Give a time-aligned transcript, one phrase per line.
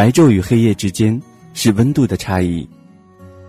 [0.00, 1.20] 白昼与黑夜之间
[1.52, 2.66] 是温度的差异。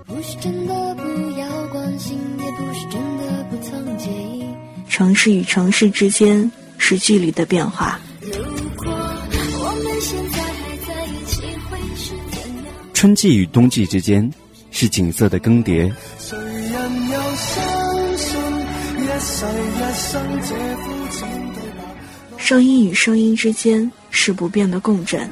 [0.05, 4.43] 不是真的不要关心，也不是真的不曾介意。
[4.89, 7.97] 城市与城市之间是距离的变化。
[8.19, 8.33] 如
[8.75, 12.65] 果我们现在还在一起，会是怎样？
[12.93, 14.29] 春季与冬季之间
[14.71, 15.89] 是景色的更迭。
[16.19, 18.37] 谁人又相信
[18.97, 22.37] 一世一生这肤浅对白？
[22.37, 25.29] 声音与声音之间是不变的共振。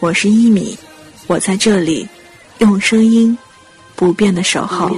[0.00, 0.74] 我是一米，
[1.26, 2.08] 我在这里，
[2.58, 3.36] 用声音
[3.94, 4.88] 不变的守候，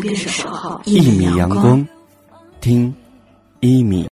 [0.85, 1.85] 一米阳光，
[2.61, 2.95] 听
[3.59, 4.12] 一米。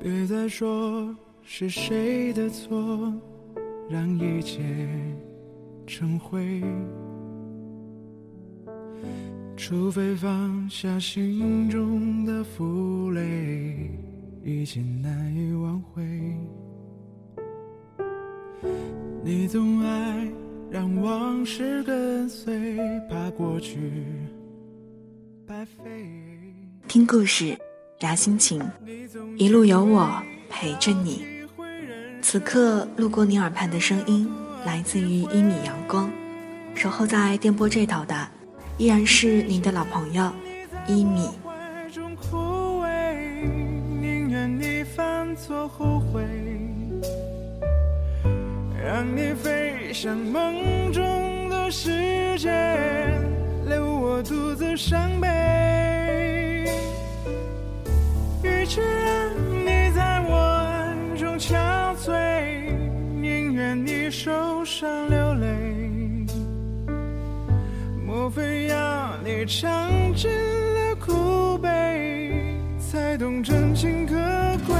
[0.00, 3.12] 别再说是谁的错，
[3.90, 4.62] 让一切
[5.86, 6.62] 成灰。
[9.56, 13.90] 除非放下心中的负累，
[14.44, 16.02] 一切难以挽回。
[19.24, 20.28] 你总爱
[20.70, 22.78] 让往事跟随，
[23.10, 24.04] 怕过去
[25.44, 26.08] 白费。
[26.86, 27.58] 听故事，
[28.00, 28.62] 聊心情，
[29.36, 31.26] 一路有我陪着你。
[32.22, 34.30] 此刻路过你耳畔的声音，
[34.64, 36.08] 来自于一米阳光，
[36.76, 38.28] 守候在电波这头的，
[38.76, 40.30] 依然是您的老朋友
[40.86, 41.28] 一米。
[48.80, 52.48] 让你飞向梦中的世界，
[53.66, 55.28] 留我独自伤悲。
[58.68, 61.56] 与其让你在我暗中憔
[61.96, 62.70] 悴，
[63.18, 66.26] 宁愿你受伤流泪。
[68.06, 72.30] 莫非要你尝尽了苦悲，
[72.78, 74.14] 才懂真情可
[74.66, 74.76] 贵？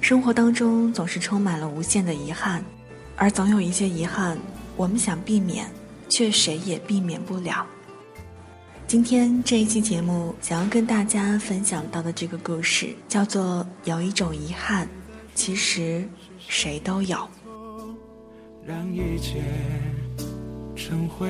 [0.00, 2.60] 生活当中总是充满了无限的遗憾，
[3.14, 4.36] 而总有一些遗憾，
[4.76, 5.70] 我们想避免，
[6.08, 7.64] 却谁也避免不了。
[8.90, 14.88] 今天这一期节目想要跟大家分享到的这个故事，叫做《有一种遗憾，
[15.32, 16.04] 其实
[16.40, 17.16] 谁都有》。
[18.66, 19.44] 让一切
[20.74, 21.28] 成灰。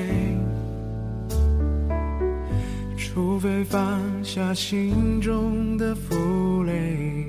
[2.97, 7.27] 除非放下心中的负累，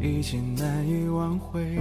[0.00, 1.76] 一切难以挽回。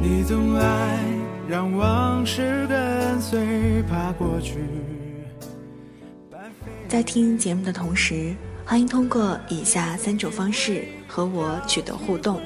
[0.00, 1.04] 你总爱
[1.48, 4.58] 让往事跟随，怕过去。
[6.86, 8.34] 在听节目的同时，
[8.66, 12.38] 欢迎通过以下三种方式和我取得互动：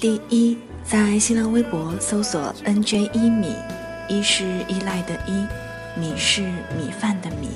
[0.00, 3.54] 第一，在新浪微博搜索 “nj 一米”，
[4.10, 5.46] 一是依赖的依，
[5.96, 6.42] 米是
[6.76, 7.50] 米饭的米；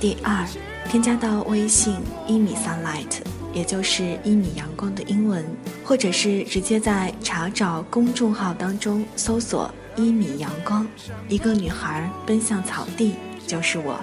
[0.00, 0.48] 第二，
[0.88, 1.96] 添加到微信
[2.26, 3.20] “一米 sunlight”，
[3.52, 5.44] 也就是一米阳光的英文，
[5.84, 10.86] 或者是直接在查找公众号当中搜索“一米阳光”，
[11.28, 13.16] 一个女孩奔向草地，
[13.46, 13.98] 就是我。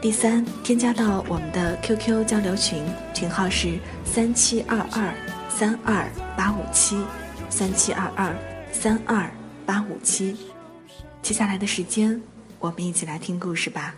[0.00, 2.84] 第三，添加到我们的 QQ 交流群，
[3.14, 5.12] 群号是三七二二
[5.48, 6.06] 三二
[6.36, 7.02] 八五七，
[7.48, 8.36] 三七二二
[8.70, 9.28] 三二
[9.64, 10.36] 八五七。
[11.22, 12.20] 接下来的时间，
[12.60, 13.94] 我们一起来听故事吧。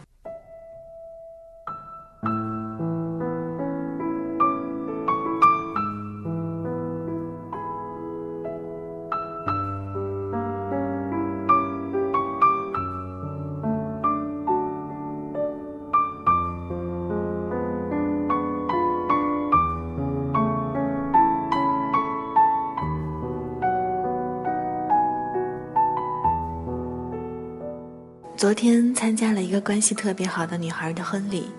[28.38, 31.50] 昨天参加了一个关系特别好的女孩的婚礼，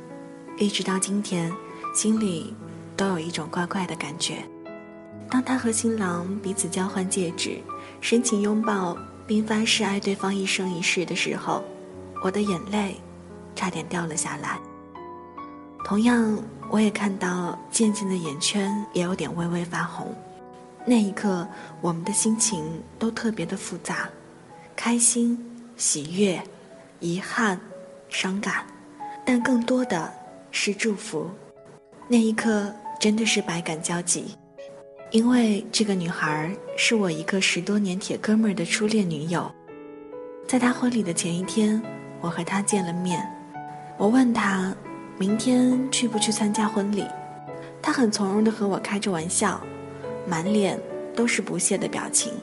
[0.58, 1.52] 一直到今天，
[1.94, 2.56] 心里
[2.96, 4.38] 都有一种怪怪的感觉。
[5.30, 7.60] 当她和新郎彼此交换戒指、
[8.00, 8.98] 深情拥抱，
[9.28, 11.62] 并发誓爱对方一生一世的时候，
[12.24, 12.96] 我的眼泪
[13.58, 14.58] 差点掉了下来。
[15.84, 20.16] 同样，我也看到渐渐的眼圈也有点微微发红。
[20.86, 21.46] 那一刻，
[21.81, 22.64] 我们的心情
[22.98, 24.08] 都特别的复杂，
[24.78, 25.38] 开心、
[25.76, 26.42] 喜悦。
[27.00, 27.60] 遗憾、
[28.10, 28.66] 伤感，
[29.25, 30.12] 但更多的
[30.51, 31.30] 是祝福。
[32.07, 34.36] 那一刻，真的是百感交集，
[35.12, 39.50] 因为这个女孩是我一个十多年铁哥们儿的初恋女友。
[40.48, 41.81] 在他婚礼的前一天，
[42.19, 43.25] 我和他见了面。
[43.98, 44.75] 我问他，
[45.18, 47.06] 明天去不去参加婚礼？
[47.81, 49.62] 他很从容地和我开着玩笑，
[50.28, 50.78] 满脸
[51.16, 52.34] 都是不屑的表情。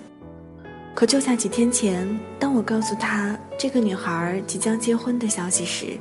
[0.96, 2.08] 可就在几天前，
[2.38, 5.98] 当我告诉他这个女孩即将结婚的消息时，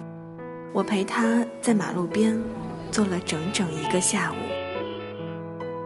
[0.72, 2.42] 我陪她在马路边
[2.92, 4.36] 坐了整整一个下午。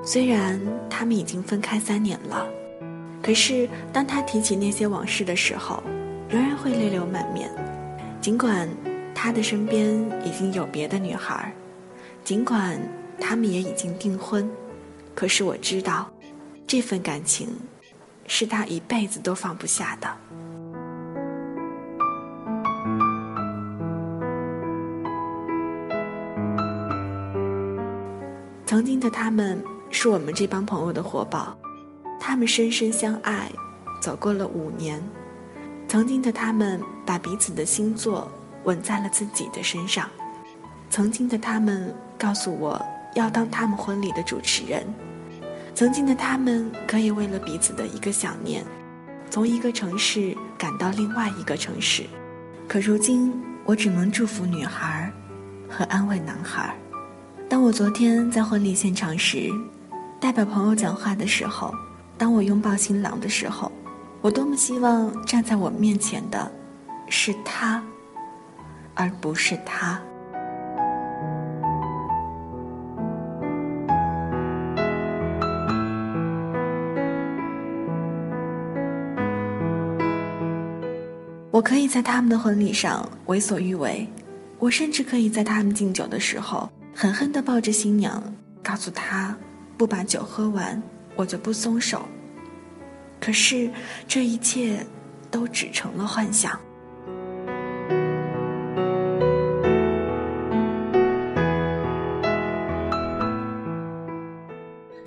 [0.06, 2.47] 虽然他们已经分开三年了，
[3.19, 5.81] 可是当他提起那些往事的时候，
[6.29, 7.50] 仍然会泪流满面。
[8.21, 8.69] 尽管
[9.15, 9.89] 他的身边
[10.23, 11.51] 已经有别的女孩，
[12.23, 12.79] 尽管
[13.19, 14.47] 他们也已经订婚，
[15.15, 16.07] 可是我知道，
[16.67, 17.47] 这份感情。
[18.31, 20.07] 是他一辈子都放不下的。
[28.67, 31.57] 曾经的他们是我们这帮朋友的活宝，
[32.19, 33.51] 他们深深相爱，
[33.99, 35.03] 走过了五年。
[35.87, 38.31] 曾经的他们把彼此的星座
[38.63, 40.07] 纹在了自己的身上。
[40.91, 42.79] 曾经的他们告诉我
[43.15, 44.85] 要当他们婚礼的主持人。
[45.79, 48.65] 曾经的他们可以为了彼此的一个想念，
[49.29, 52.03] 从一个城市赶到另外一个城市，
[52.67, 53.33] 可如今
[53.63, 55.09] 我只能祝福女孩，
[55.69, 56.75] 和安慰男孩。
[57.47, 59.49] 当我昨天在婚礼现场时，
[60.19, 61.73] 代表朋友讲话的时候，
[62.17, 63.71] 当我拥抱新郎的时候，
[64.19, 66.51] 我多么希望站在我面前的，
[67.07, 67.81] 是他，
[68.95, 69.97] 而不是他。
[81.59, 84.07] 我可以在他们的婚礼上为所欲为，
[84.59, 88.23] 我甚至可以在他们敬酒的时候狠狠地抱着新娘，
[88.63, 89.35] 告诉她，
[89.77, 90.81] 不把酒喝完，
[91.17, 92.07] 我就不松手。
[93.19, 93.69] 可是
[94.07, 94.85] 这一切，
[95.29, 96.57] 都只成了幻想。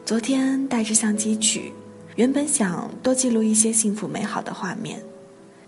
[0.05, 1.73] 昨天带着相机去，
[2.17, 5.03] 原本想多记录一些幸福美好的画面。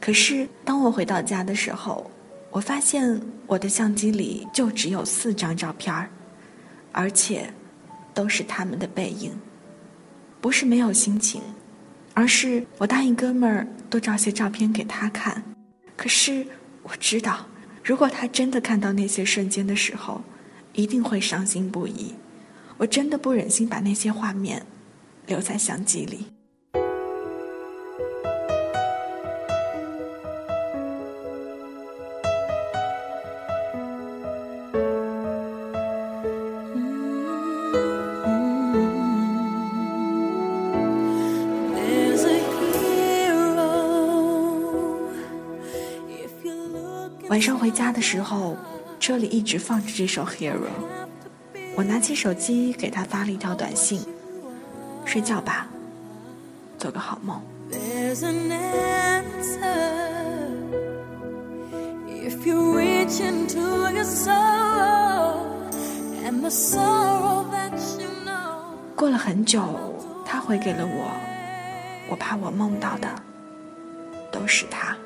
[0.04, 2.10] 可是，当我回到家的时候，
[2.50, 6.10] 我发现我的相机里就只有四张照片儿，
[6.92, 7.50] 而且
[8.12, 9.32] 都是他们的背影。
[10.42, 11.40] 不是没有心情，
[12.12, 15.42] 而是我答应哥们儿多照些照片给他看。
[15.96, 16.46] 可是
[16.82, 17.46] 我知道，
[17.82, 20.22] 如果他真的看到那些瞬间的时候，
[20.74, 22.14] 一定会伤心不已。
[22.76, 24.66] 我真的不忍心把那些画面
[25.26, 26.26] 留在相机里。
[47.44, 48.56] 上回家的时候，
[48.98, 50.54] 车里一直放着这首《Hero》。
[51.76, 54.00] 我拿起手机给他发了一条短信
[55.04, 55.66] ：“睡觉吧，
[56.78, 57.38] 做个好梦。”
[68.96, 71.10] 过了很久，他回给了我，
[72.08, 73.08] 我怕我梦到的
[74.32, 74.96] 都是他。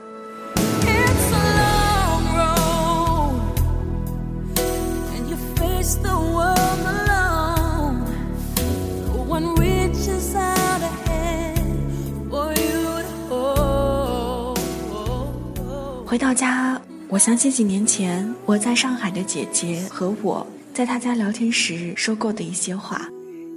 [16.07, 23.07] 回到家，我想起几年前我在上海的姐姐和我在她家聊天时说过的一些话。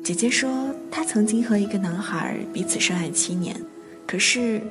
[0.04, 0.50] 姐姐说，
[0.92, 3.56] 她曾经和一个男孩彼此深爱七年，
[4.06, 4.62] 可是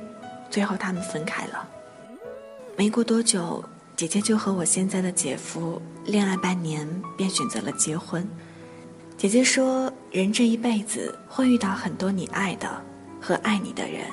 [0.49, 1.67] 最后他们分开了。
[2.77, 3.63] 没过多久，
[4.01, 8.27] 姐姐就和我现在的姐夫恋爱半年，便选择了结婚。
[9.15, 12.67] 姐姐说，人这一辈子会遇到很多你爱的
[13.21, 14.07] 和爱你的人，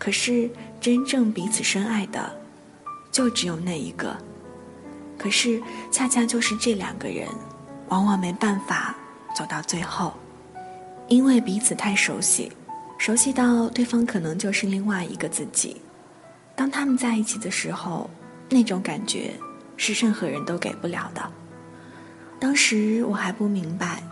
[0.00, 0.50] 可是
[0.80, 2.28] 真正彼此深爱的。
[3.12, 4.16] 就只有那一个，
[5.16, 5.62] 可是
[5.92, 7.28] 恰恰就是这两个人，
[7.90, 8.96] 往往没办法
[9.32, 10.12] 走到最后，
[11.06, 12.50] 因为彼此太熟悉，
[12.98, 15.76] 熟悉到对方可能就是另外一个自己。
[16.56, 18.10] 当他们在一起的时候，
[18.48, 19.32] 那种感觉
[19.76, 21.32] 是任何人都给不了的。
[22.40, 24.02] 当时我还不明白，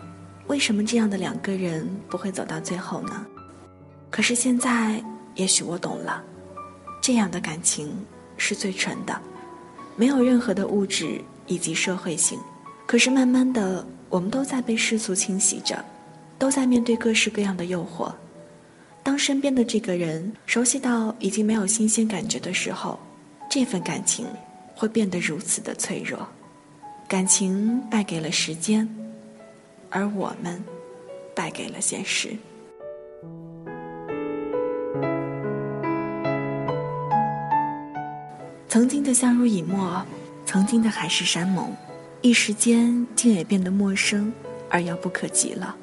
[0.47, 3.25] 为什么这样的两个人不会走到最后呢？
[4.09, 5.03] 可是现在，
[5.35, 6.23] 也许我懂了，
[7.01, 7.91] 这样的感情。
[8.39, 9.19] 是最纯的，
[9.95, 12.39] 没有任何的物质以及社会性，
[12.85, 15.83] 可是慢慢的我们都在被世俗侵袭着，
[16.37, 18.13] 都在面对各式各样的诱惑。
[19.01, 22.99] 当身边的这个人熟悉到已经没有新鲜感觉的时候，
[23.49, 24.25] 这份感情
[24.75, 26.27] 会变得如此的脆弱。
[27.07, 28.87] 感情败给了时间，
[29.89, 30.61] 而我们
[31.33, 32.35] 败给了现实。
[38.67, 40.05] 曾经的相濡以沫，
[40.45, 41.73] 曾经的海誓山盟，
[42.21, 44.31] 一时间竟也变得陌生
[44.69, 45.75] 而遥不可及了。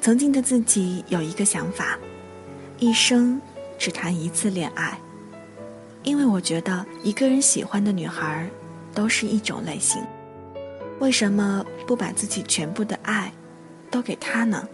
[0.00, 1.98] 曾经的自己有一个想法，
[2.78, 3.40] 一生
[3.78, 4.96] 只谈一次恋爱，
[6.08, 8.48] 因为我觉得一个人喜欢的女孩
[8.94, 10.02] 都是一种类型。
[11.00, 13.30] 为什么不把自己全部的爱
[13.90, 14.66] 都给她呢？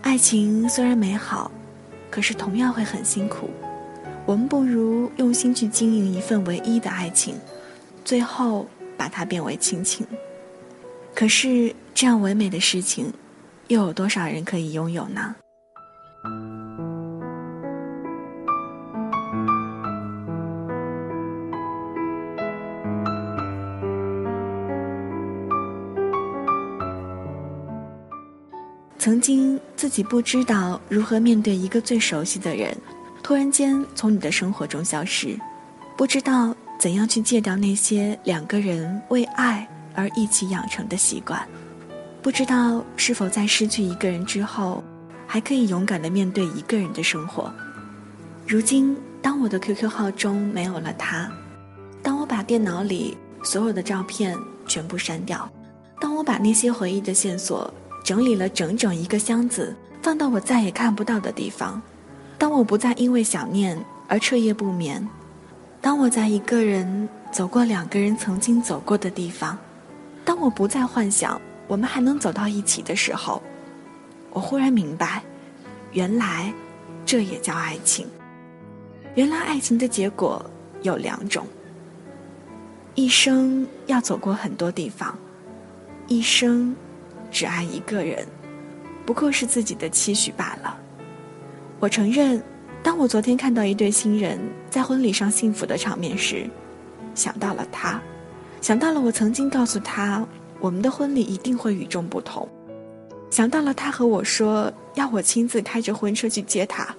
[0.00, 1.52] 爱情虽然美好，
[2.10, 3.50] 可是同样会很辛苦。
[4.24, 7.34] 我们不如用心去经营一份唯一的爱情，
[8.02, 8.66] 最后
[8.96, 10.06] 把它变为亲情。
[11.14, 13.12] 可是这样唯美的事情，
[13.68, 15.36] 又有多少人可以拥有呢？
[29.04, 32.74] 曾经自己不知道如何面对一个最熟悉的人。
[33.22, 35.38] 突然间从你的生活中消失，
[35.94, 41.46] 不知道怎样去戒掉那些两个人为爱而一起养成的习惯，
[42.22, 44.82] 不知道是否在失去一个人之后，
[45.26, 47.52] 还可以勇敢的面对一个人的生活。
[48.46, 51.30] 如今，当我的 QQ 号中没有了他，
[52.02, 54.34] 当我把电脑里所有的照片
[54.66, 55.46] 全部删掉，
[56.00, 57.70] 当我把那些回忆的线索
[58.04, 61.80] 整理了整整一个箱子，放到我再也看不到的地方。
[62.36, 65.08] 当我不再因为想念而彻夜不眠，
[65.80, 69.56] 当我在一个人走过两个人曾经走过的地方，
[70.22, 73.42] 当我不再幻想我们还能走到一起的时候，
[74.30, 75.22] 我忽然明白，
[75.92, 76.52] 原来
[77.06, 78.06] 这也叫爱情。
[79.14, 80.44] 原来爱情的结果
[80.82, 81.46] 有两种：
[82.94, 85.16] 一生要走过很多地方，
[86.06, 86.76] 一生
[87.34, 88.24] 只爱一个人，
[89.04, 90.78] 不过是自己的期许罢了。
[91.80, 92.40] 我承认，
[92.80, 94.38] 当我昨天看到一对新人
[94.70, 96.48] 在婚礼上幸福的场面时，
[97.12, 98.00] 想到了他，
[98.60, 100.24] 想到了我曾经告诉他
[100.60, 102.48] 我们的婚礼一定会与众不同，
[103.30, 106.94] 想到了他和我说要我亲自开着婚车去接他，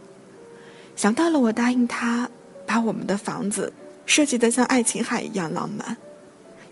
[0.97, 2.29] 想到了我答应他
[2.65, 3.71] 把我们的房子
[4.05, 5.95] 设计得像爱琴海一样浪漫，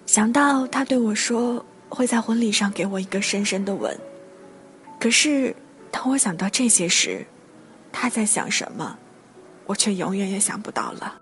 [0.06, 3.98] 想到他对我说会在婚礼上给我一个深深的吻。
[5.00, 5.56] 可是，
[5.92, 7.26] 当我想到这些时，
[7.92, 8.98] 他在想什么，
[9.66, 11.20] 我却永远也想不到了。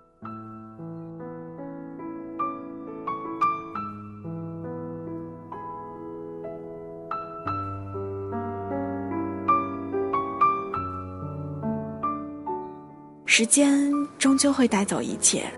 [13.24, 15.50] 时间终究会带走一切，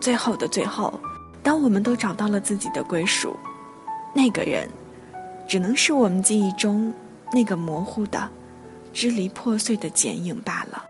[0.00, 1.00] 最后的最后，
[1.42, 3.34] 当我们都找到了自己的归属，
[4.14, 4.68] 那个人，
[5.46, 6.94] 只能是我们记忆中
[7.32, 8.30] 那个模糊的。
[8.92, 10.84] 支离破碎的剪影罢了。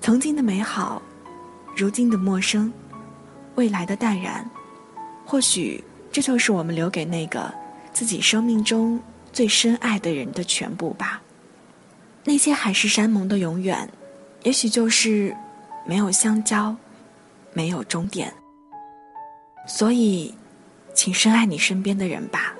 [0.00, 1.02] 曾经的美好，
[1.76, 2.72] 如今的陌生，
[3.56, 4.48] 未来的淡然，
[5.26, 5.82] 或许
[6.14, 7.52] 这就是我们留给那个
[7.92, 9.00] 自己生命中
[9.32, 11.20] 最深爱的人的全部吧。
[12.22, 13.90] 那些海誓山盟的永远，
[14.44, 15.36] 也许就是
[15.84, 16.76] 没有相交，
[17.52, 18.32] 没有终点。
[19.66, 20.32] 所以，
[20.94, 22.54] 请深爱你身边的人吧，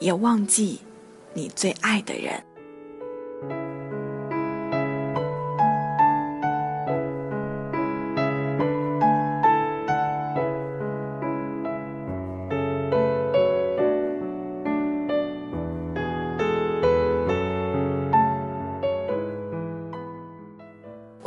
[0.00, 0.80] 也忘记
[1.34, 2.42] 你最爱的人。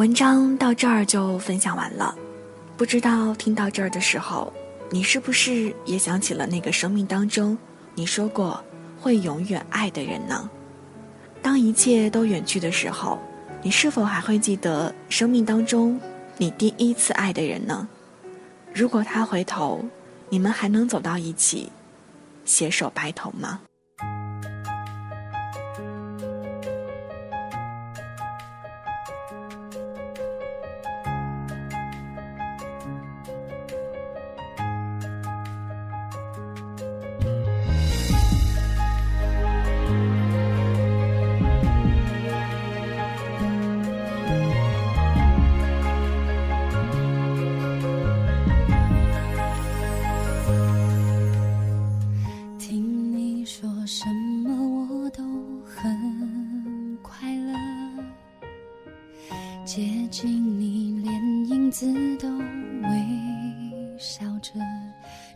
[0.06, 2.16] 文章到这儿就分享完了，
[2.78, 4.54] 不知道听到这儿的时候，
[4.92, 7.58] 你是不是也想起了那个生命当中
[7.96, 8.64] 你说过
[9.02, 10.48] 会永远爱的人呢？
[11.42, 13.18] 当一切都远去的时候，
[13.64, 16.00] 你是否还会记得生命当中
[16.38, 17.88] 你第一次爱的人呢？
[18.76, 19.84] 如果他回头，
[20.30, 21.72] 你们还能走到一起，
[22.46, 23.62] 携手白头吗？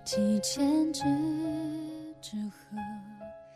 [0.05, 0.93] 胭脂
[2.21, 2.77] 之河。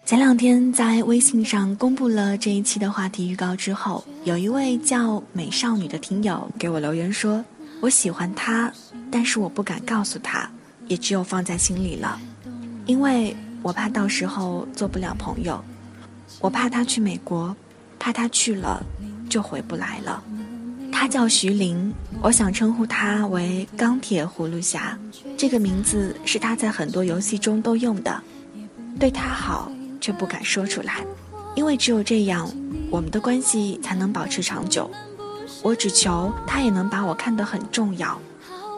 [0.05, 7.43] 前两天在微信上公布了这一期的话题预告之后，有一位叫美少女的听友给我留言说
[7.81, 8.71] ：“我喜欢他，
[9.11, 10.49] 但是我不敢告诉他，
[10.87, 12.19] 也只有放在心里了，
[12.85, 15.63] 因为我怕到时候做不了朋友，
[16.39, 17.55] 我怕他去美国，
[17.99, 18.83] 怕他去了
[19.29, 20.23] 就回不来了。”
[20.93, 24.97] 他叫徐凌，我想称呼他为钢铁葫芦侠，
[25.35, 28.21] 这个名字是他在很多游戏中都用的。
[28.99, 29.69] 对他好。
[30.03, 30.95] 却不敢说出来，
[31.55, 32.51] 因为只有这样，
[32.91, 34.91] 我们的关系才能保持长久。
[35.61, 38.19] 我只求他也能把我看得很重要，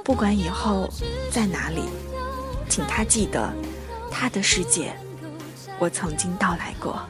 [0.04, 0.88] 不管以后
[1.32, 1.82] 在哪里，
[2.70, 3.52] 请他记得，
[4.12, 4.96] 他的世界，
[5.80, 7.02] 我曾经到来过。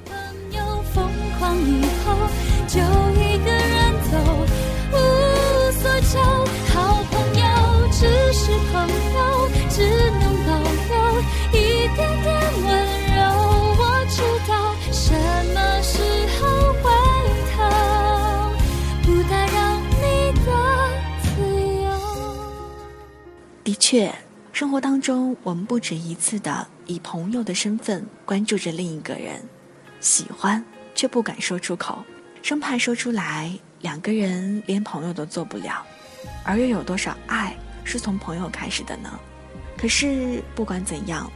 [0.94, 1.04] 疯
[1.38, 2.16] 狂以后
[2.70, 2.80] 就
[3.20, 3.52] 一个
[8.38, 9.80] 是朋友，只
[10.12, 10.94] 能保留
[11.54, 12.28] 一点点
[12.66, 12.68] 温
[13.16, 13.18] 柔。
[13.80, 14.52] 我知道
[14.92, 15.08] 什
[15.54, 15.94] 么时
[16.36, 16.44] 候
[16.84, 16.86] 回
[17.56, 17.58] 头，
[19.04, 19.56] 不打扰
[20.02, 20.04] 你
[20.46, 20.48] 的
[21.24, 21.26] 自
[21.82, 21.88] 由。
[23.64, 23.74] 的。
[23.76, 24.14] 确，
[24.52, 29.42] 生活当中，我们不止一次的以朋友的身份关注着另一个人，
[30.02, 30.62] 喜欢
[30.94, 32.04] 却不敢说出口，
[32.42, 35.86] 生怕说出来两个人连朋友都做不了。
[36.44, 39.10] 而又有多少爱是从朋友开始的呢？
[39.78, 41.32] 可是不管怎样，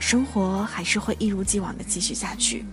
[0.00, 2.64] 生活还是会一如既往的继续下去，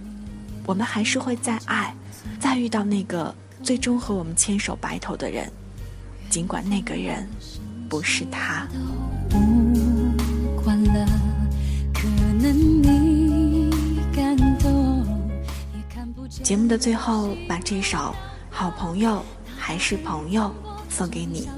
[0.66, 1.94] 我们还是会再爱，
[2.40, 5.52] 再遇到那个最终和我们牵手白头的人，
[6.30, 7.28] 尽管那个人
[7.90, 8.66] 不是他。
[9.30, 11.06] 不管了，
[11.94, 12.08] 可
[12.42, 13.70] 能你
[14.16, 15.06] 感动。
[16.44, 17.98] 节目的最后，把这首
[18.50, 19.24] 《好朋友
[19.58, 20.54] 还是朋友》
[20.94, 21.50] 送给你，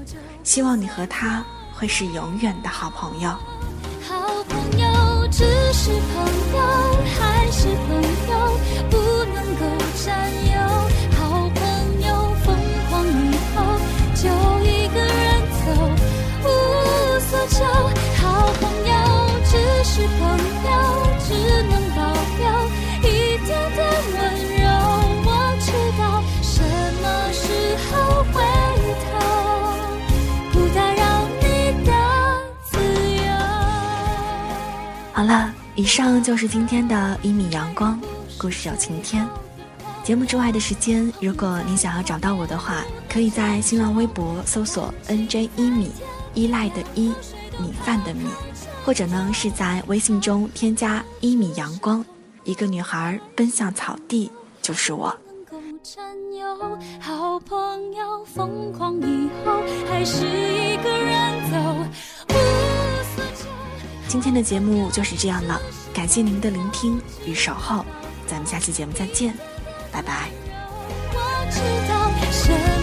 [0.42, 1.44] 希望你和他
[1.80, 3.30] 会是永远的好朋友。
[4.06, 6.60] 好朋友只是朋友，
[7.18, 8.32] 还是朋友，
[8.90, 8.98] 不
[9.32, 9.64] 能够
[10.04, 10.60] 占有。
[11.16, 11.62] 好朋
[12.06, 12.54] 友疯
[12.90, 13.64] 狂以后，
[14.14, 14.28] 就
[14.62, 15.72] 一个人走。
[16.44, 16.46] 无
[17.20, 17.64] 所求，
[18.20, 18.92] 好朋友
[19.46, 20.20] 只是朋
[20.66, 20.70] 友，
[35.20, 38.00] 好了，以上就是今天的一米阳光
[38.38, 39.28] 故事有晴天。
[40.02, 45.92] 节目之外的时间，如果你想要找到我的话，可以在新浪微博搜索 “nj 一米”。
[46.32, 47.12] 依赖的依，
[47.58, 48.30] 米饭的米，
[48.82, 52.02] 或者呢是在微信中添加一米阳光，
[52.44, 55.14] 一个女孩奔向草地，就是我。
[56.98, 59.52] 好朋友疯狂以后，
[59.86, 61.69] 还是一个人走
[64.10, 65.60] 今天的节目就是这样了，
[65.94, 67.86] 感谢您的聆听与守候，
[68.26, 69.32] 咱们下期节目再见，
[69.92, 70.30] 拜拜。
[71.12, 72.79] 我知道